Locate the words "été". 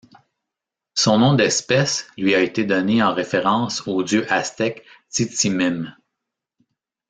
2.41-2.63